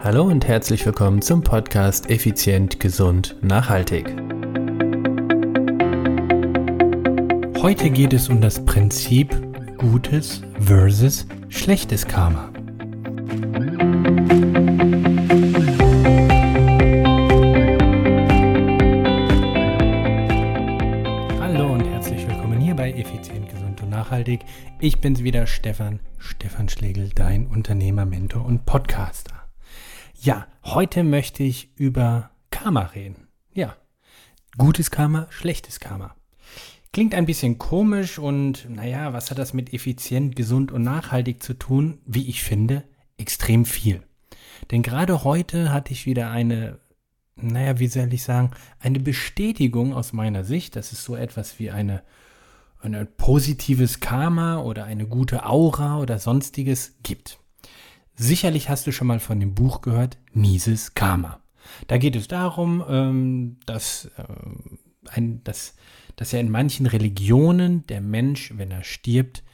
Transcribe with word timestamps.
Hallo 0.00 0.22
und 0.22 0.46
herzlich 0.46 0.86
willkommen 0.86 1.20
zum 1.22 1.42
Podcast 1.42 2.08
Effizient, 2.08 2.78
Gesund, 2.78 3.34
Nachhaltig. 3.42 4.06
Heute 7.60 7.90
geht 7.90 8.12
es 8.12 8.28
um 8.28 8.40
das 8.40 8.64
Prinzip 8.64 9.34
gutes 9.76 10.42
versus 10.60 11.26
schlechtes 11.48 12.06
Karma. 12.06 12.48
Hallo 21.40 21.72
und 21.72 21.84
herzlich 21.88 22.24
willkommen 22.28 22.60
hier 22.60 22.76
bei 22.76 22.92
Effizient, 22.92 23.48
Gesund 23.48 23.82
und 23.82 23.90
Nachhaltig. 23.90 24.44
Ich 24.78 25.00
bin's 25.00 25.24
wieder, 25.24 25.48
Stefan, 25.48 25.98
Stefan 26.18 26.68
Schlegel, 26.68 27.10
dein 27.16 27.48
Unternehmer, 27.48 28.06
Mentor 28.06 28.46
und 28.46 28.64
Podcaster. 28.64 29.47
Ja, 30.20 30.48
heute 30.64 31.04
möchte 31.04 31.44
ich 31.44 31.70
über 31.76 32.30
Karma 32.50 32.82
reden. 32.86 33.28
Ja, 33.52 33.76
gutes 34.56 34.90
Karma, 34.90 35.28
schlechtes 35.30 35.78
Karma. 35.78 36.16
Klingt 36.92 37.14
ein 37.14 37.24
bisschen 37.24 37.58
komisch 37.58 38.18
und 38.18 38.68
naja, 38.68 39.12
was 39.12 39.30
hat 39.30 39.38
das 39.38 39.54
mit 39.54 39.72
effizient, 39.72 40.34
gesund 40.34 40.72
und 40.72 40.82
nachhaltig 40.82 41.40
zu 41.40 41.54
tun? 41.54 42.00
Wie 42.04 42.28
ich 42.28 42.42
finde, 42.42 42.82
extrem 43.16 43.64
viel. 43.64 44.02
Denn 44.72 44.82
gerade 44.82 45.22
heute 45.22 45.72
hatte 45.72 45.92
ich 45.92 46.04
wieder 46.04 46.32
eine, 46.32 46.80
naja, 47.36 47.78
wie 47.78 47.86
soll 47.86 48.12
ich 48.12 48.24
sagen, 48.24 48.50
eine 48.80 48.98
Bestätigung 48.98 49.94
aus 49.94 50.12
meiner 50.12 50.42
Sicht, 50.42 50.74
dass 50.74 50.90
es 50.90 51.04
so 51.04 51.14
etwas 51.14 51.60
wie 51.60 51.70
eine, 51.70 52.02
ein 52.80 53.06
positives 53.16 54.00
Karma 54.00 54.62
oder 54.62 54.84
eine 54.84 55.06
gute 55.06 55.46
Aura 55.46 56.00
oder 56.00 56.18
sonstiges 56.18 56.96
gibt. 57.04 57.38
Sicherlich 58.20 58.68
hast 58.68 58.84
du 58.84 58.90
schon 58.90 59.06
mal 59.06 59.20
von 59.20 59.38
dem 59.38 59.54
Buch 59.54 59.80
gehört, 59.80 60.18
Mises 60.32 60.94
Karma. 60.94 61.38
Da 61.86 61.98
geht 61.98 62.16
es 62.16 62.26
darum, 62.26 62.84
ähm, 62.88 63.58
dass, 63.64 64.06
äh, 64.16 64.24
ein, 65.08 65.44
dass, 65.44 65.76
dass 66.16 66.32
ja 66.32 66.40
in 66.40 66.50
manchen 66.50 66.86
Religionen 66.86 67.86
der 67.86 68.00
Mensch, 68.00 68.52
wenn 68.56 68.72
er 68.72 68.82
stirbt, 68.82 69.44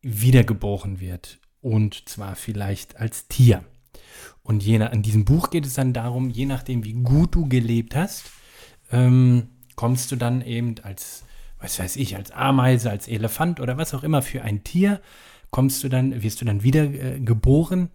wiedergeboren 0.00 0.98
wird. 0.98 1.40
Und 1.60 2.08
zwar 2.08 2.36
vielleicht 2.36 2.96
als 2.96 3.28
Tier. 3.28 3.64
Und 4.42 4.62
je 4.62 4.78
nach, 4.78 4.92
in 4.92 5.02
diesem 5.02 5.26
Buch 5.26 5.50
geht 5.50 5.66
es 5.66 5.74
dann 5.74 5.92
darum, 5.92 6.30
je 6.30 6.46
nachdem, 6.46 6.84
wie 6.84 6.94
gut 6.94 7.34
du 7.34 7.50
gelebt 7.50 7.94
hast, 7.94 8.30
ähm, 8.90 9.48
kommst 9.76 10.10
du 10.10 10.16
dann 10.16 10.40
eben 10.40 10.76
als, 10.82 11.24
was 11.58 11.78
weiß 11.78 11.96
ich, 11.96 12.16
als 12.16 12.30
Ameise, 12.30 12.88
als 12.88 13.08
Elefant 13.08 13.60
oder 13.60 13.76
was 13.76 13.92
auch 13.92 14.04
immer 14.04 14.22
für 14.22 14.40
ein 14.40 14.64
Tier 14.64 15.02
kommst 15.50 15.82
du 15.84 15.88
dann, 15.88 16.22
wirst 16.22 16.40
du 16.40 16.44
dann 16.44 16.62
wieder 16.62 16.84
äh, 16.84 17.20
geboren. 17.20 17.90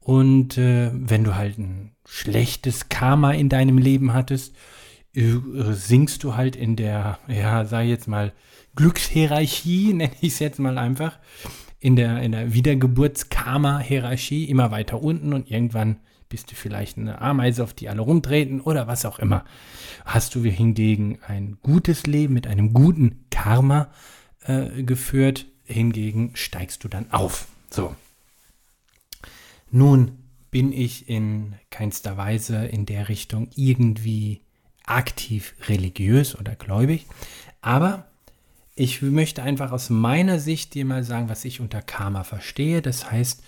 Und 0.00 0.56
äh, 0.58 0.90
wenn 0.92 1.24
du 1.24 1.34
halt 1.34 1.58
ein 1.58 1.92
schlechtes 2.06 2.88
Karma 2.88 3.32
in 3.32 3.48
deinem 3.48 3.78
Leben 3.78 4.12
hattest, 4.12 4.54
äh, 5.14 5.36
sinkst 5.70 6.24
du 6.24 6.36
halt 6.36 6.56
in 6.56 6.76
der, 6.76 7.18
ja, 7.28 7.62
ich 7.62 7.88
jetzt 7.88 8.08
mal, 8.08 8.32
Glückshierarchie, 8.76 9.92
nenne 9.94 10.12
ich 10.20 10.32
es 10.34 10.38
jetzt 10.38 10.58
mal 10.58 10.78
einfach, 10.78 11.18
in 11.78 11.96
der, 11.96 12.22
in 12.22 12.32
der 12.32 12.52
Wiedergeburtskarma-Hierarchie 12.52 14.44
immer 14.44 14.70
weiter 14.70 15.02
unten 15.02 15.32
und 15.32 15.50
irgendwann 15.50 15.96
bist 16.28 16.50
du 16.50 16.54
vielleicht 16.54 16.96
eine 16.96 17.20
Ameise, 17.20 17.62
auf 17.64 17.74
die 17.74 17.88
alle 17.88 18.02
rumtreten 18.02 18.60
oder 18.60 18.86
was 18.86 19.04
auch 19.04 19.18
immer. 19.18 19.44
Hast 20.04 20.34
du 20.34 20.44
hingegen 20.44 21.18
ein 21.26 21.58
gutes 21.62 22.06
Leben 22.06 22.34
mit 22.34 22.46
einem 22.46 22.72
guten 22.72 23.24
Karma 23.30 23.88
äh, 24.44 24.82
geführt, 24.84 25.46
hingegen 25.70 26.32
steigst 26.34 26.84
du 26.84 26.88
dann 26.88 27.10
auf. 27.12 27.46
So. 27.70 27.94
Nun 29.70 30.18
bin 30.50 30.72
ich 30.72 31.08
in 31.08 31.54
keinster 31.70 32.16
Weise 32.16 32.66
in 32.66 32.86
der 32.86 33.08
Richtung 33.08 33.48
irgendwie 33.54 34.40
aktiv 34.84 35.54
religiös 35.68 36.36
oder 36.36 36.56
gläubig, 36.56 37.06
aber 37.62 38.06
ich 38.74 39.02
möchte 39.02 39.42
einfach 39.42 39.72
aus 39.72 39.90
meiner 39.90 40.38
Sicht 40.38 40.74
dir 40.74 40.84
mal 40.84 41.04
sagen, 41.04 41.28
was 41.28 41.44
ich 41.44 41.60
unter 41.60 41.82
Karma 41.82 42.24
verstehe. 42.24 42.80
Das 42.80 43.10
heißt, 43.10 43.42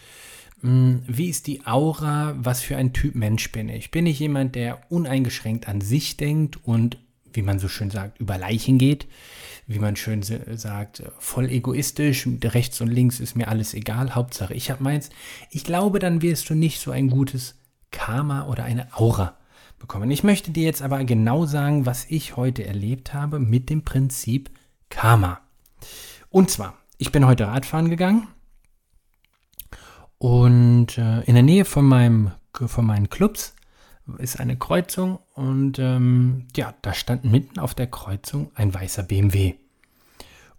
hm, 0.60 1.02
wie 1.06 1.28
ist 1.28 1.46
die 1.46 1.66
Aura? 1.66 2.34
Was 2.36 2.60
für 2.60 2.76
ein 2.76 2.92
Typ 2.92 3.14
Mensch 3.14 3.50
bin 3.50 3.68
ich? 3.68 3.90
Bin 3.90 4.06
ich 4.06 4.18
jemand, 4.18 4.54
der 4.54 4.80
uneingeschränkt 4.90 5.68
an 5.68 5.80
sich 5.80 6.16
denkt 6.16 6.58
und, 6.64 6.98
wie 7.36 7.42
man 7.42 7.58
so 7.58 7.68
schön 7.68 7.90
sagt, 7.90 8.20
über 8.20 8.38
Leichen 8.38 8.78
geht? 8.78 9.06
wie 9.66 9.78
man 9.78 9.96
schön 9.96 10.22
sagt, 10.22 11.02
voll 11.18 11.48
egoistisch, 11.48 12.28
rechts 12.44 12.80
und 12.80 12.88
links 12.88 13.20
ist 13.20 13.36
mir 13.36 13.48
alles 13.48 13.74
egal, 13.74 14.14
Hauptsache 14.14 14.54
ich 14.54 14.70
habe 14.70 14.82
meins. 14.82 15.10
Ich 15.50 15.64
glaube, 15.64 15.98
dann 15.98 16.22
wirst 16.22 16.50
du 16.50 16.54
nicht 16.54 16.80
so 16.80 16.90
ein 16.90 17.08
gutes 17.10 17.58
Karma 17.90 18.46
oder 18.46 18.64
eine 18.64 18.88
Aura 18.96 19.36
bekommen. 19.78 20.10
Ich 20.10 20.24
möchte 20.24 20.50
dir 20.50 20.64
jetzt 20.64 20.82
aber 20.82 21.02
genau 21.04 21.46
sagen, 21.46 21.86
was 21.86 22.06
ich 22.08 22.36
heute 22.36 22.64
erlebt 22.64 23.14
habe 23.14 23.38
mit 23.38 23.70
dem 23.70 23.82
Prinzip 23.82 24.50
Karma. 24.90 25.40
Und 26.28 26.50
zwar, 26.50 26.78
ich 26.98 27.12
bin 27.12 27.26
heute 27.26 27.46
Radfahren 27.46 27.90
gegangen 27.90 28.28
und 30.18 30.98
äh, 30.98 31.20
in 31.22 31.34
der 31.34 31.42
Nähe 31.42 31.64
von, 31.64 31.84
meinem, 31.84 32.32
von 32.52 32.84
meinen 32.84 33.10
Clubs 33.10 33.54
ist 34.18 34.40
eine 34.40 34.56
Kreuzung 34.56 35.18
und 35.34 35.78
ähm, 35.78 36.46
ja, 36.56 36.74
da 36.82 36.92
stand 36.94 37.24
mitten 37.24 37.58
auf 37.58 37.74
der 37.74 37.86
Kreuzung 37.86 38.50
ein 38.54 38.74
weißer 38.74 39.04
BMW. 39.04 39.54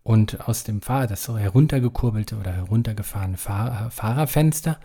Und 0.04 0.48
aus 0.48 0.64
dem 0.64 0.82
Fahrer, 0.82 1.08
das 1.08 1.24
so 1.24 1.38
heruntergekurbelte 1.38 2.36
oder 2.36 2.52
heruntergefahrene 2.52 3.38
Fahr 3.38 3.90
Fahrerfenster, 3.90 4.80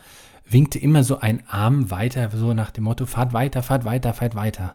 winkte 0.45 0.79
immer 0.79 1.05
so 1.05 1.19
ein 1.19 1.43
Arm 1.49 1.91
weiter, 1.91 2.31
so 2.31 2.55
nach 2.55 2.71
dem 2.71 2.85
Motto, 2.85 3.07
fahrt 3.07 3.33
weiter, 3.33 3.63
fahrt 3.63 3.85
weiter, 3.85 4.15
fahrt 4.15 4.35
weiter. 4.35 4.75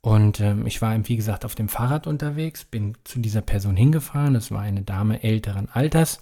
Und 0.00 0.40
ähm, 0.40 0.66
ich 0.66 0.80
war, 0.82 0.96
wie 1.08 1.16
gesagt, 1.16 1.44
auf 1.44 1.56
dem 1.56 1.68
Fahrrad 1.68 2.06
unterwegs, 2.06 2.64
bin 2.64 2.96
zu 3.04 3.18
dieser 3.18 3.40
Person 3.40 3.76
hingefahren, 3.76 4.34
das 4.34 4.50
war 4.50 4.60
eine 4.60 4.82
Dame 4.82 5.22
älteren 5.22 5.68
Alters, 5.68 6.20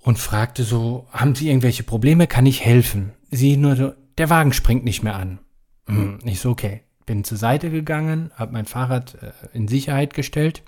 und 0.00 0.18
fragte 0.18 0.64
so, 0.64 1.06
haben 1.12 1.34
Sie 1.34 1.48
irgendwelche 1.48 1.82
Probleme, 1.82 2.26
kann 2.26 2.46
ich 2.46 2.64
helfen? 2.64 3.12
Sie 3.30 3.56
nur 3.56 3.76
so, 3.76 3.92
der 4.18 4.30
Wagen 4.30 4.52
springt 4.52 4.84
nicht 4.84 5.02
mehr 5.02 5.16
an. 5.16 5.38
Hm, 5.86 6.18
ich 6.24 6.40
so, 6.40 6.50
okay. 6.50 6.82
Bin 7.04 7.22
zur 7.22 7.38
Seite 7.38 7.70
gegangen, 7.70 8.32
habe 8.34 8.52
mein 8.52 8.66
Fahrrad 8.66 9.14
äh, 9.22 9.32
in 9.52 9.68
Sicherheit 9.68 10.12
gestellt. 10.12 10.62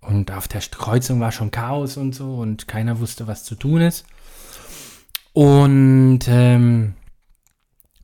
Und 0.00 0.30
auf 0.32 0.48
der 0.48 0.60
Kreuzung 0.60 1.20
war 1.20 1.32
schon 1.32 1.50
Chaos 1.50 1.96
und 1.96 2.14
so 2.14 2.36
und 2.36 2.68
keiner 2.68 3.00
wusste, 3.00 3.26
was 3.26 3.44
zu 3.44 3.54
tun 3.54 3.80
ist. 3.80 4.04
Und 5.32 6.20
ähm, 6.28 6.94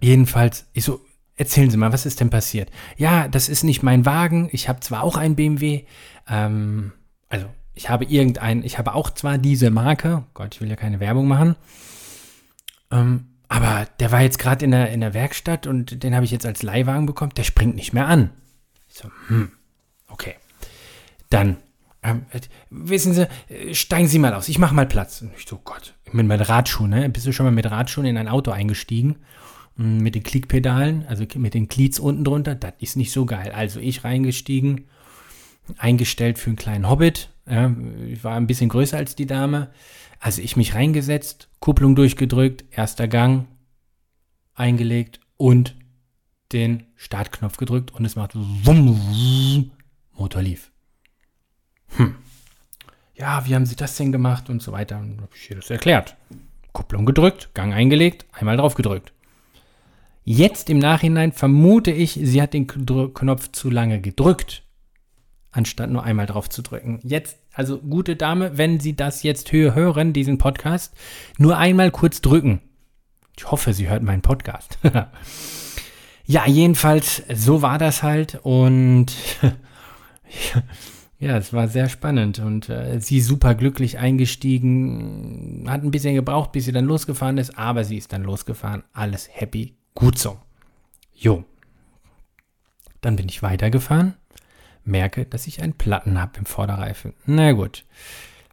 jedenfalls, 0.00 0.66
ich 0.72 0.84
so, 0.84 1.00
erzählen 1.36 1.70
Sie 1.70 1.76
mal, 1.76 1.92
was 1.92 2.06
ist 2.06 2.20
denn 2.20 2.30
passiert? 2.30 2.70
Ja, 2.96 3.28
das 3.28 3.48
ist 3.48 3.64
nicht 3.64 3.82
mein 3.82 4.06
Wagen. 4.06 4.48
Ich 4.52 4.68
habe 4.68 4.80
zwar 4.80 5.02
auch 5.02 5.16
ein 5.16 5.36
BMW, 5.36 5.84
ähm, 6.28 6.92
also 7.28 7.46
ich 7.74 7.88
habe 7.88 8.04
irgendein, 8.04 8.64
ich 8.64 8.78
habe 8.78 8.94
auch 8.94 9.10
zwar 9.10 9.38
diese 9.38 9.70
Marke, 9.70 10.24
Gott, 10.34 10.54
ich 10.54 10.60
will 10.60 10.68
ja 10.68 10.76
keine 10.76 11.00
Werbung 11.00 11.28
machen, 11.28 11.56
ähm, 12.90 13.26
aber 13.48 13.86
der 13.98 14.12
war 14.12 14.20
jetzt 14.20 14.38
gerade 14.38 14.64
in 14.64 14.70
der, 14.70 14.90
in 14.90 15.00
der 15.00 15.14
Werkstatt 15.14 15.66
und 15.66 16.02
den 16.02 16.14
habe 16.14 16.24
ich 16.24 16.30
jetzt 16.30 16.46
als 16.46 16.62
Leihwagen 16.62 17.06
bekommen. 17.06 17.32
Der 17.36 17.44
springt 17.44 17.76
nicht 17.76 17.92
mehr 17.92 18.06
an. 18.06 18.30
Ich 18.88 18.96
so, 18.96 19.10
hm, 19.28 19.50
okay. 20.08 20.34
Dann, 21.30 21.56
ähm, 22.02 22.26
wissen 22.70 23.14
Sie, 23.14 23.26
steigen 23.72 24.08
Sie 24.08 24.18
mal 24.18 24.34
aus. 24.34 24.48
Ich 24.48 24.58
mache 24.58 24.74
mal 24.74 24.86
Platz. 24.86 25.22
Und 25.22 25.32
ich 25.36 25.46
so, 25.48 25.58
Gott, 25.64 25.94
mit 26.12 26.26
meinen 26.26 26.42
Radschuhen, 26.42 26.90
ne? 26.90 27.08
Bist 27.08 27.26
du 27.26 27.32
schon 27.32 27.46
mal 27.46 27.52
mit 27.52 27.70
Radschuhen 27.70 28.06
in 28.06 28.18
ein 28.18 28.28
Auto 28.28 28.50
eingestiegen? 28.50 29.16
Hm, 29.76 29.98
mit 29.98 30.14
den 30.14 30.22
Klickpedalen, 30.22 31.06
also 31.08 31.24
mit 31.36 31.54
den 31.54 31.68
Glieds 31.68 31.98
unten 31.98 32.24
drunter. 32.24 32.54
Das 32.54 32.74
ist 32.80 32.96
nicht 32.96 33.12
so 33.12 33.24
geil. 33.24 33.52
Also 33.52 33.80
ich 33.80 34.04
reingestiegen, 34.04 34.84
eingestellt 35.78 36.38
für 36.38 36.50
einen 36.50 36.56
kleinen 36.56 36.88
Hobbit. 36.88 37.30
Ja, 37.48 37.74
ich 38.06 38.22
war 38.24 38.36
ein 38.36 38.46
bisschen 38.46 38.68
größer 38.68 38.96
als 38.96 39.16
die 39.16 39.26
Dame. 39.26 39.70
Also 40.20 40.42
ich 40.42 40.56
mich 40.56 40.74
reingesetzt, 40.74 41.48
Kupplung 41.60 41.94
durchgedrückt, 41.94 42.64
erster 42.70 43.08
Gang 43.08 43.46
eingelegt 44.54 45.20
und 45.36 45.76
den 46.52 46.84
Startknopf 46.96 47.56
gedrückt 47.56 47.92
und 47.92 48.04
es 48.04 48.16
macht 48.16 48.32
wumm, 48.34 49.70
Motor 50.12 50.42
lief. 50.42 50.72
Hm. 51.96 52.16
Ja, 53.14 53.46
wie 53.46 53.54
haben 53.54 53.66
Sie 53.66 53.76
das 53.76 53.96
denn 53.96 54.12
gemacht 54.12 54.50
und 54.50 54.62
so 54.62 54.72
weiter? 54.72 54.98
Und 54.98 55.20
habe 55.20 55.30
ich 55.34 55.50
ihr 55.50 55.56
das 55.56 55.70
erklärt. 55.70 56.16
Kupplung 56.72 57.06
gedrückt, 57.06 57.50
Gang 57.54 57.72
eingelegt, 57.72 58.26
einmal 58.32 58.56
drauf 58.56 58.74
gedrückt. 58.74 59.12
Jetzt 60.24 60.68
im 60.68 60.78
Nachhinein 60.78 61.32
vermute 61.32 61.90
ich, 61.90 62.12
sie 62.22 62.42
hat 62.42 62.52
den 62.52 62.66
Knopf 62.66 63.52
zu 63.52 63.70
lange 63.70 64.00
gedrückt 64.00 64.62
anstatt 65.50 65.90
nur 65.90 66.02
einmal 66.02 66.26
drauf 66.26 66.48
zu 66.48 66.62
drücken. 66.62 67.00
Jetzt, 67.02 67.38
also 67.52 67.78
gute 67.78 68.16
Dame, 68.16 68.56
wenn 68.58 68.80
Sie 68.80 68.94
das 68.94 69.22
jetzt 69.22 69.52
hören, 69.52 70.12
diesen 70.12 70.38
Podcast, 70.38 70.94
nur 71.38 71.56
einmal 71.56 71.90
kurz 71.90 72.20
drücken. 72.20 72.60
Ich 73.36 73.50
hoffe, 73.50 73.72
sie 73.72 73.88
hört 73.88 74.02
meinen 74.02 74.22
Podcast. 74.22 74.78
ja, 76.26 76.46
jedenfalls, 76.46 77.22
so 77.34 77.62
war 77.62 77.78
das 77.78 78.02
halt 78.02 78.40
und 78.42 79.12
Ja, 81.20 81.36
es 81.36 81.52
war 81.52 81.66
sehr 81.66 81.88
spannend 81.88 82.38
und 82.38 82.68
äh, 82.68 83.00
sie 83.00 83.20
super 83.20 83.56
glücklich 83.56 83.98
eingestiegen, 83.98 85.64
hat 85.68 85.82
ein 85.82 85.90
bisschen 85.90 86.14
gebraucht, 86.14 86.52
bis 86.52 86.64
sie 86.64 86.72
dann 86.72 86.84
losgefahren 86.84 87.38
ist, 87.38 87.58
aber 87.58 87.82
sie 87.82 87.96
ist 87.96 88.12
dann 88.12 88.22
losgefahren, 88.22 88.84
alles 88.92 89.28
happy, 89.32 89.74
gut 89.96 90.16
so. 90.16 90.38
Jo. 91.12 91.42
Dann 93.00 93.16
bin 93.16 93.28
ich 93.28 93.42
weitergefahren, 93.42 94.14
merke, 94.84 95.24
dass 95.24 95.46
ich 95.46 95.62
einen 95.62 95.74
Platten 95.74 96.20
habe 96.20 96.38
im 96.38 96.46
Vorderreifen. 96.46 97.14
Na 97.26 97.52
gut. 97.52 97.84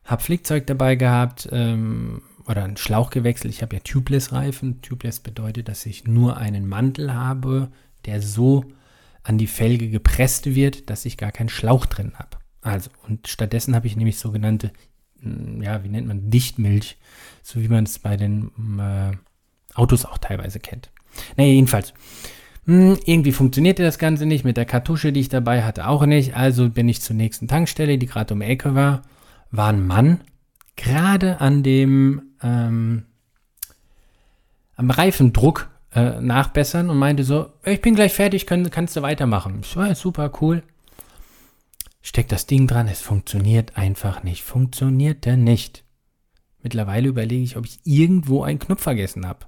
Hab 0.03 0.21
Flickzeug 0.21 0.67
dabei 0.67 0.95
gehabt 0.95 1.49
ähm, 1.51 2.21
oder 2.45 2.63
einen 2.63 2.77
Schlauch 2.77 3.09
gewechselt. 3.09 3.53
Ich 3.53 3.61
habe 3.61 3.75
ja 3.75 3.81
Tubeless-Reifen. 3.81 4.81
Tubeless 4.81 5.19
bedeutet, 5.19 5.67
dass 5.67 5.85
ich 5.85 6.05
nur 6.05 6.37
einen 6.37 6.67
Mantel 6.67 7.13
habe, 7.13 7.71
der 8.05 8.21
so 8.21 8.65
an 9.23 9.37
die 9.39 9.47
Felge 9.47 9.89
gepresst 9.89 10.45
wird, 10.53 10.89
dass 10.89 11.05
ich 11.05 11.17
gar 11.17 11.31
keinen 11.31 11.49
Schlauch 11.49 11.87
drin 11.87 12.13
habe. 12.15 12.37
Also, 12.61 12.89
und 13.07 13.27
stattdessen 13.27 13.75
habe 13.75 13.87
ich 13.87 13.95
nämlich 13.95 14.19
sogenannte, 14.19 14.71
hm, 15.21 15.61
ja, 15.63 15.83
wie 15.83 15.89
nennt 15.89 16.07
man, 16.07 16.29
Dichtmilch, 16.29 16.97
so 17.41 17.61
wie 17.61 17.67
man 17.67 17.85
es 17.85 17.99
bei 17.99 18.17
den 18.17 18.51
äh, 18.79 19.11
Autos 19.73 20.05
auch 20.05 20.19
teilweise 20.19 20.59
kennt. 20.59 20.91
Naja, 21.37 21.51
jedenfalls. 21.51 21.93
Hm, 22.65 22.97
irgendwie 23.05 23.31
funktionierte 23.31 23.83
das 23.83 23.99
Ganze 23.99 24.25
nicht, 24.25 24.43
mit 24.43 24.57
der 24.57 24.65
Kartusche, 24.65 25.11
die 25.11 25.19
ich 25.19 25.29
dabei 25.29 25.63
hatte, 25.63 25.87
auch 25.87 26.05
nicht. 26.05 26.35
Also 26.35 26.69
bin 26.69 26.89
ich 26.89 27.01
zur 27.01 27.15
nächsten 27.15 27.47
Tankstelle, 27.47 27.97
die 27.97 28.07
gerade 28.07 28.33
um 28.33 28.39
die 28.39 28.47
Ecke 28.47 28.75
war, 28.75 29.03
war 29.51 29.69
ein 29.69 29.85
Mann, 29.85 30.21
gerade 30.75 31.41
an 31.41 31.63
dem, 31.63 32.21
ähm, 32.41 33.05
am 34.75 34.89
Reifendruck 34.89 35.69
äh, 35.93 36.19
nachbessern 36.19 36.89
und 36.89 36.97
meinte 36.97 37.23
so, 37.23 37.51
ich 37.63 37.81
bin 37.81 37.95
gleich 37.95 38.13
fertig, 38.13 38.45
kann, 38.45 38.69
kannst 38.69 38.95
du 38.95 39.01
weitermachen. 39.01 39.61
So, 39.63 39.81
ja, 39.81 39.95
super, 39.95 40.31
cool 40.41 40.63
steckt 42.05 42.31
das 42.31 42.45
Ding 42.45 42.67
dran, 42.67 42.87
es 42.87 43.01
funktioniert 43.01 43.77
einfach 43.77 44.23
nicht. 44.23 44.43
Funktionierte 44.43 45.37
nicht. 45.37 45.83
Mittlerweile 46.61 47.09
überlege 47.09 47.43
ich, 47.43 47.57
ob 47.57 47.65
ich 47.65 47.79
irgendwo 47.83 48.43
einen 48.43 48.59
Knopf 48.59 48.83
vergessen 48.83 49.27
habe. 49.27 49.47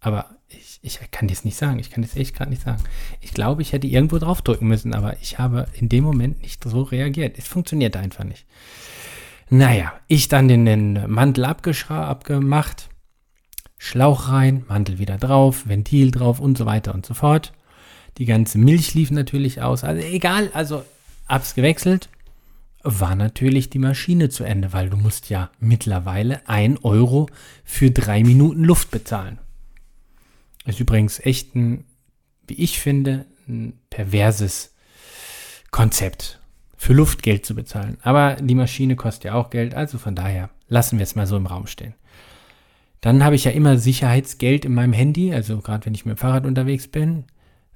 Aber 0.00 0.36
ich, 0.48 0.78
ich 0.82 1.00
kann 1.10 1.28
das 1.28 1.44
nicht 1.44 1.56
sagen. 1.56 1.78
Ich 1.78 1.90
kann 1.90 2.02
das 2.02 2.16
echt 2.16 2.34
gerade 2.34 2.50
nicht 2.50 2.62
sagen. 2.62 2.82
Ich 3.20 3.32
glaube, 3.32 3.62
ich 3.62 3.72
hätte 3.72 3.86
irgendwo 3.86 4.18
draufdrücken 4.18 4.68
müssen, 4.68 4.94
aber 4.94 5.20
ich 5.20 5.38
habe 5.38 5.66
in 5.74 5.88
dem 5.88 6.04
Moment 6.04 6.42
nicht 6.42 6.62
so 6.62 6.82
reagiert. 6.82 7.38
Es 7.38 7.48
funktioniert 7.48 7.96
einfach 7.96 8.24
nicht. 8.24 8.46
Naja, 9.50 9.92
ich 10.06 10.28
dann 10.28 10.48
den, 10.48 10.66
den 10.66 11.10
Mantel 11.10 11.44
abgemacht, 11.44 12.88
Schlauch 13.78 14.28
rein, 14.28 14.64
Mantel 14.68 14.98
wieder 14.98 15.16
drauf, 15.18 15.68
Ventil 15.68 16.10
drauf 16.10 16.40
und 16.40 16.58
so 16.58 16.66
weiter 16.66 16.94
und 16.94 17.06
so 17.06 17.14
fort. 17.14 17.52
Die 18.18 18.24
ganze 18.24 18.58
Milch 18.58 18.94
lief 18.94 19.10
natürlich 19.10 19.62
aus. 19.62 19.84
Also 19.84 20.02
egal, 20.06 20.50
also 20.52 20.84
Hab's 21.28 21.54
gewechselt, 21.54 22.08
war 22.82 23.14
natürlich 23.14 23.70
die 23.70 23.78
Maschine 23.78 24.28
zu 24.28 24.44
Ende, 24.44 24.72
weil 24.72 24.90
du 24.90 24.96
musst 24.96 25.30
ja 25.30 25.50
mittlerweile 25.60 26.46
1 26.48 26.84
Euro 26.84 27.28
für 27.64 27.90
drei 27.90 28.22
Minuten 28.22 28.64
Luft 28.64 28.90
bezahlen. 28.90 29.38
Ist 30.68 30.80
übrigens 30.80 31.18
echt 31.20 31.54
ein, 31.54 31.84
wie 32.46 32.54
ich 32.54 32.78
finde, 32.78 33.26
ein 33.48 33.78
perverses 33.90 34.74
Konzept, 35.70 36.38
für 36.76 36.92
Luft 36.92 37.22
Geld 37.22 37.44
zu 37.44 37.54
bezahlen. 37.54 37.98
Aber 38.02 38.36
die 38.36 38.54
Maschine 38.54 38.94
kostet 38.94 39.24
ja 39.24 39.34
auch 39.34 39.50
Geld, 39.50 39.74
also 39.74 39.98
von 39.98 40.14
daher 40.14 40.50
lassen 40.68 40.98
wir 40.98 41.02
es 41.02 41.16
mal 41.16 41.26
so 41.26 41.36
im 41.36 41.46
Raum 41.46 41.66
stehen. 41.66 41.94
Dann 43.00 43.24
habe 43.24 43.36
ich 43.36 43.44
ja 43.44 43.50
immer 43.50 43.78
Sicherheitsgeld 43.78 44.64
in 44.64 44.74
meinem 44.74 44.92
Handy, 44.92 45.32
also 45.32 45.58
gerade 45.58 45.86
wenn 45.86 45.94
ich 45.94 46.04
mit 46.04 46.16
dem 46.16 46.20
Fahrrad 46.20 46.46
unterwegs 46.46 46.88
bin 46.88 47.24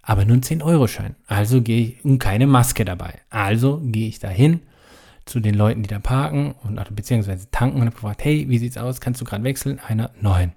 aber 0.02 0.24
nur 0.24 0.36
ein 0.36 0.42
10-Euro-Schein. 0.42 1.14
Also 1.26 1.62
gehe 1.62 1.80
ich 1.80 2.04
und 2.04 2.18
keine 2.18 2.46
Maske 2.46 2.84
dabei. 2.84 3.20
Also 3.30 3.80
gehe 3.82 4.08
ich 4.08 4.18
dahin 4.18 4.60
zu 5.24 5.38
den 5.38 5.54
Leuten, 5.54 5.84
die 5.84 5.88
da 5.88 6.00
parken 6.00 6.54
und 6.64 6.80
beziehungsweise 6.94 7.48
tanken 7.52 7.76
und 7.76 7.86
habe 7.86 7.94
gefragt, 7.94 8.24
hey, 8.24 8.48
wie 8.48 8.58
sieht's 8.58 8.76
aus? 8.76 9.00
Kannst 9.00 9.20
du 9.20 9.24
gerade 9.24 9.44
wechseln? 9.44 9.78
Einer, 9.78 10.10
nein. 10.20 10.52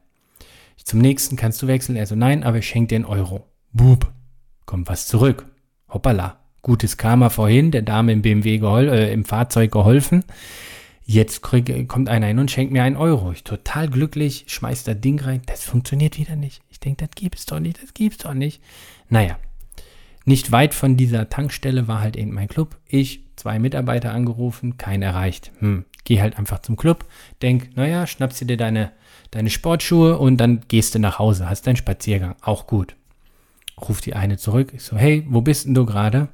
Ich 0.78 0.86
zum 0.86 1.00
nächsten, 1.00 1.36
kannst 1.36 1.62
du 1.62 1.68
wechseln? 1.68 1.96
Er 1.96 2.06
so, 2.06 2.16
nein, 2.16 2.44
aber 2.44 2.58
ich 2.58 2.68
schenke 2.68 2.90
dir 2.90 2.96
einen 2.96 3.06
Euro. 3.06 3.48
Bub, 3.72 4.12
kommt 4.66 4.88
was 4.88 5.08
zurück. 5.08 5.46
Hoppala. 5.90 6.40
Gutes 6.62 6.98
Karma 6.98 7.30
vorhin, 7.30 7.70
der 7.70 7.84
Dame 7.84 8.12
im 8.12 8.24
BMW 8.24 8.58
gehol 8.58 8.90
äh, 8.90 9.14
im 9.14 9.24
Fahrzeug 9.24 9.72
geholfen. 9.72 10.24
Jetzt 11.04 11.44
krieg, 11.44 11.88
kommt 11.88 12.10
einer 12.10 12.26
hin 12.26 12.40
und 12.40 12.50
schenkt 12.50 12.74
mir 12.74 12.82
einen 12.82 12.96
Euro. 12.98 13.32
Ich 13.32 13.44
total 13.44 13.88
glücklich, 13.88 14.46
schmeiß 14.48 14.84
das 14.84 15.00
Ding 15.00 15.20
rein. 15.20 15.44
Das 15.46 15.64
funktioniert 15.64 16.18
wieder 16.18 16.36
nicht. 16.36 16.64
Ich 16.70 16.80
denke, 16.80 17.06
das 17.06 17.16
gibt 17.16 17.38
es 17.38 17.46
doch 17.46 17.60
nicht, 17.60 17.84
das 17.84 17.94
gibt 17.94 18.14
es 18.14 18.18
doch 18.24 18.34
nicht. 18.34 18.64
Naja, 19.10 19.38
nicht 20.26 20.52
weit 20.52 20.74
von 20.74 20.98
dieser 20.98 21.30
Tankstelle 21.30 21.88
war 21.88 22.02
halt 22.02 22.16
eben 22.16 22.34
mein 22.34 22.48
Club. 22.48 22.78
Ich, 22.88 23.22
zwei 23.36 23.60
Mitarbeiter 23.60 24.12
angerufen, 24.12 24.78
kein 24.78 25.04
erreicht. 25.04 25.52
Hm, 25.60 25.86
geh 26.06 26.22
halt 26.22 26.38
einfach 26.38 26.60
zum 26.60 26.78
Club, 26.78 27.06
denk, 27.42 27.76
naja, 27.76 28.08
schnappst 28.08 28.48
dir 28.48 28.58
deine, 28.58 28.92
deine 29.32 29.50
Sportschuhe 29.50 30.18
und 30.18 30.38
dann 30.38 30.62
gehst 30.68 30.96
du 30.96 31.00
nach 31.00 31.20
Hause, 31.20 31.50
hast 31.50 31.68
deinen 31.68 31.76
Spaziergang. 31.76 32.36
Auch 32.42 32.68
gut. 32.68 32.96
Ruf 33.80 34.00
die 34.00 34.16
eine 34.16 34.38
zurück. 34.38 34.72
Ich 34.74 34.84
so, 34.84 34.96
hey, 34.96 35.26
wo 35.28 35.42
bist 35.42 35.66
denn 35.66 35.74
du 35.74 35.86
gerade? 35.86 36.30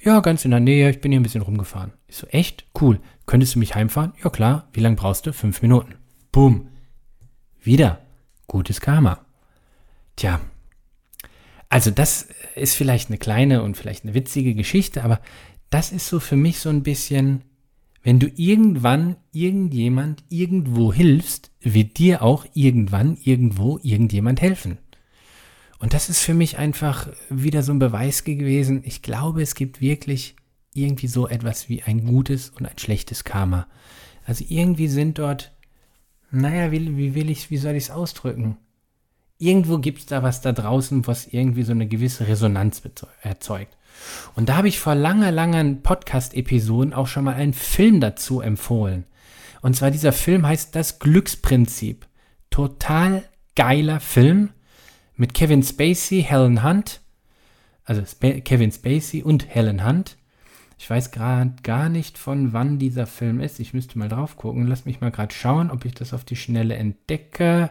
Ja, 0.00 0.20
ganz 0.20 0.44
in 0.44 0.52
der 0.52 0.60
Nähe, 0.60 0.90
ich 0.90 1.00
bin 1.00 1.10
hier 1.10 1.20
ein 1.20 1.24
bisschen 1.24 1.42
rumgefahren. 1.42 1.92
Ich 2.06 2.16
so, 2.16 2.28
echt? 2.28 2.64
Cool. 2.80 3.00
Könntest 3.26 3.56
du 3.56 3.58
mich 3.58 3.74
heimfahren? 3.74 4.12
Ja, 4.22 4.30
klar. 4.30 4.68
Wie 4.72 4.80
lange 4.80 4.94
brauchst 4.94 5.26
du? 5.26 5.32
Fünf 5.32 5.60
Minuten. 5.60 5.96
Boom. 6.30 6.68
Wieder. 7.60 8.00
Gutes 8.46 8.80
Karma. 8.80 9.18
Tja, 10.14 10.40
also 11.68 11.90
das 11.90 12.28
ist 12.54 12.74
vielleicht 12.74 13.10
eine 13.10 13.18
kleine 13.18 13.62
und 13.62 13.76
vielleicht 13.76 14.04
eine 14.04 14.14
witzige 14.14 14.54
Geschichte, 14.54 15.04
aber 15.04 15.20
das 15.70 15.92
ist 15.92 16.08
so 16.08 16.18
für 16.18 16.36
mich 16.36 16.60
so 16.60 16.70
ein 16.70 16.82
bisschen, 16.82 17.44
wenn 18.08 18.20
du 18.20 18.30
irgendwann 18.36 19.16
irgendjemand 19.32 20.24
irgendwo 20.30 20.94
hilfst, 20.94 21.50
wird 21.60 21.98
dir 21.98 22.22
auch 22.22 22.46
irgendwann 22.54 23.18
irgendwo 23.22 23.78
irgendjemand 23.82 24.40
helfen. 24.40 24.78
Und 25.78 25.92
das 25.92 26.08
ist 26.08 26.20
für 26.20 26.32
mich 26.32 26.56
einfach 26.56 27.10
wieder 27.28 27.62
so 27.62 27.70
ein 27.70 27.78
Beweis 27.78 28.24
gewesen. 28.24 28.80
Ich 28.86 29.02
glaube, 29.02 29.42
es 29.42 29.54
gibt 29.54 29.82
wirklich 29.82 30.36
irgendwie 30.72 31.06
so 31.06 31.28
etwas 31.28 31.68
wie 31.68 31.82
ein 31.82 32.06
gutes 32.06 32.48
und 32.48 32.64
ein 32.64 32.78
schlechtes 32.78 33.24
Karma. 33.24 33.66
Also 34.24 34.42
irgendwie 34.48 34.88
sind 34.88 35.18
dort, 35.18 35.54
naja, 36.30 36.72
wie, 36.72 36.96
wie 36.96 37.14
will 37.14 37.28
ich, 37.28 37.50
wie 37.50 37.58
soll 37.58 37.74
ich 37.74 37.84
es 37.84 37.90
ausdrücken? 37.90 38.56
irgendwo 39.38 39.78
gibt 39.78 40.00
es 40.00 40.06
da 40.06 40.22
was 40.22 40.40
da 40.40 40.52
draußen, 40.52 41.06
was 41.06 41.26
irgendwie 41.28 41.62
so 41.62 41.72
eine 41.72 41.86
gewisse 41.86 42.26
Resonanz 42.26 42.82
erzeugt. 43.22 43.76
Und 44.34 44.48
da 44.48 44.56
habe 44.56 44.68
ich 44.68 44.78
vor 44.78 44.94
langer, 44.94 45.30
langer 45.30 45.74
Podcast-Episoden 45.74 46.92
auch 46.92 47.06
schon 47.06 47.24
mal 47.24 47.34
einen 47.34 47.54
Film 47.54 48.00
dazu 48.00 48.40
empfohlen. 48.40 49.04
Und 49.60 49.74
zwar 49.74 49.90
dieser 49.90 50.12
Film 50.12 50.46
heißt 50.46 50.74
Das 50.74 50.98
Glücksprinzip. 50.98 52.06
Total 52.50 53.24
geiler 53.56 54.00
Film 54.00 54.50
mit 55.16 55.34
Kevin 55.34 55.62
Spacey, 55.62 56.22
Helen 56.22 56.62
Hunt. 56.62 57.00
Also 57.84 58.02
Sp 58.06 58.40
Kevin 58.42 58.70
Spacey 58.70 59.22
und 59.22 59.48
Helen 59.48 59.84
Hunt. 59.84 60.16
Ich 60.78 60.88
weiß 60.88 61.10
gerade 61.10 61.54
gar 61.64 61.88
nicht, 61.88 62.18
von 62.18 62.52
wann 62.52 62.78
dieser 62.78 63.06
Film 63.06 63.40
ist. 63.40 63.58
Ich 63.58 63.74
müsste 63.74 63.98
mal 63.98 64.08
drauf 64.08 64.36
gucken. 64.36 64.68
Lass 64.68 64.84
mich 64.84 65.00
mal 65.00 65.10
gerade 65.10 65.34
schauen, 65.34 65.70
ob 65.70 65.84
ich 65.84 65.94
das 65.94 66.14
auf 66.14 66.24
die 66.24 66.36
Schnelle 66.36 66.76
entdecke. 66.76 67.70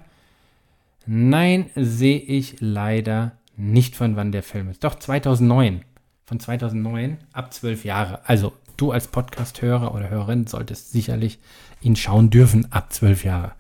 Nein, 1.05 1.69
sehe 1.75 2.19
ich 2.19 2.57
leider 2.59 3.37
nicht 3.55 3.95
von 3.95 4.17
wann 4.17 4.33
der 4.33 4.43
Film 4.43 4.69
ist. 4.69 4.83
Doch 4.83 4.95
2009. 4.95 5.85
Von 6.27 6.39
2009 6.39 7.17
ab 7.33 7.51
12 7.51 7.85
Jahre. 7.85 8.19
Also 8.27 8.53
du 8.75 8.91
als 8.91 9.07
Podcast-Hörer 9.07 9.95
oder 9.95 10.09
Hörerin 10.09 10.45
solltest 10.45 10.91
sicherlich 10.91 11.39
ihn 11.81 11.95
schauen 11.95 12.29
dürfen 12.29 12.71
ab 12.71 12.93
12 12.93 13.23
Jahre. 13.23 13.53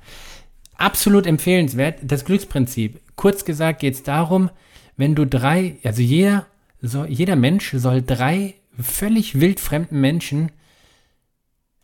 Absolut 0.75 1.25
empfehlenswert. 1.25 1.99
Das 2.03 2.25
Glücksprinzip. 2.25 3.01
Kurz 3.15 3.45
gesagt 3.45 3.79
geht 3.79 3.95
es 3.95 4.03
darum, 4.03 4.51
wenn 4.97 5.15
du 5.15 5.25
drei, 5.25 5.77
also 5.83 6.03
jeder, 6.03 6.45
so, 6.79 7.05
jeder 7.05 7.35
Mensch 7.35 7.73
soll 7.73 8.03
drei 8.03 8.53
völlig 8.77 9.39
wildfremden 9.39 9.99
Menschen 9.99 10.51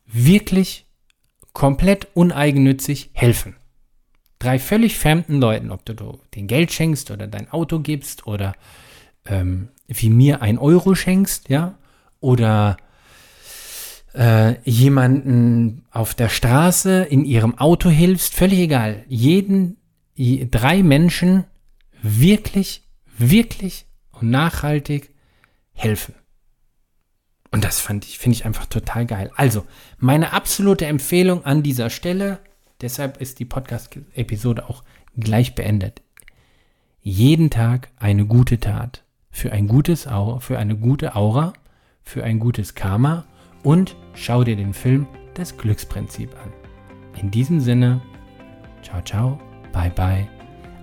wirklich 0.05 0.85
komplett 1.53 2.09
uneigennützig 2.13 3.09
helfen 3.13 3.55
drei 4.43 4.59
völlig 4.59 4.97
fremden 4.97 5.39
Leuten, 5.39 5.71
ob 5.71 5.85
du 5.85 6.19
den 6.35 6.47
Geld 6.47 6.71
schenkst 6.71 7.11
oder 7.11 7.27
dein 7.27 7.49
Auto 7.51 7.79
gibst 7.79 8.27
oder 8.27 8.53
ähm, 9.25 9.69
wie 9.87 10.09
mir 10.09 10.41
ein 10.41 10.57
Euro 10.57 10.95
schenkst, 10.95 11.49
ja, 11.49 11.77
oder 12.19 12.77
äh, 14.13 14.55
jemanden 14.69 15.85
auf 15.91 16.13
der 16.13 16.29
Straße 16.29 17.03
in 17.03 17.25
ihrem 17.25 17.57
Auto 17.57 17.89
hilfst, 17.89 18.33
völlig 18.33 18.59
egal. 18.59 19.03
Jeden, 19.07 19.77
drei 20.15 20.83
Menschen 20.83 21.45
wirklich, 22.01 22.83
wirklich 23.17 23.85
und 24.11 24.29
nachhaltig 24.29 25.11
helfen. 25.73 26.15
Und 27.51 27.63
das 27.63 27.79
fand 27.79 28.05
ich, 28.05 28.17
finde 28.17 28.37
ich 28.37 28.45
einfach 28.45 28.65
total 28.65 29.05
geil. 29.05 29.31
Also, 29.35 29.65
meine 29.97 30.33
absolute 30.33 30.85
Empfehlung 30.85 31.45
an 31.45 31.61
dieser 31.61 31.89
Stelle, 31.89 32.39
Deshalb 32.83 33.21
ist 33.21 33.39
die 33.39 33.45
Podcast-Episode 33.45 34.67
auch 34.67 34.83
gleich 35.15 35.55
beendet. 35.55 36.01
Jeden 36.99 37.49
Tag 37.49 37.89
eine 37.95 38.25
gute 38.25 38.59
Tat. 38.59 39.05
Für 39.35 39.51
ein 39.51 39.67
gutes 39.67 40.07
für 40.39 40.59
eine 40.59 40.77
gute 40.77 41.15
Aura, 41.15 41.53
für 42.03 42.23
ein 42.23 42.39
gutes 42.39 42.75
Karma 42.75 43.25
und 43.63 43.97
schau 44.13 44.43
dir 44.43 44.55
den 44.55 44.73
Film 44.73 45.07
Das 45.33 45.57
Glücksprinzip 45.57 46.29
an. 46.35 46.53
In 47.19 47.31
diesem 47.31 47.59
Sinne, 47.59 47.99
ciao, 48.83 49.01
ciao, 49.01 49.39
bye, 49.73 49.89
bye, 49.89 50.27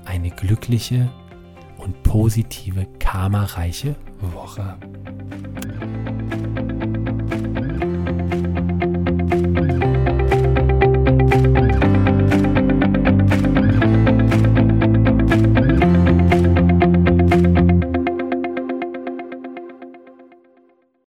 eine 0.05 0.31
glückliche 0.31 1.09
und 1.79 2.03
positive, 2.03 2.87
karmareiche 2.99 3.95
Woche. 4.21 4.77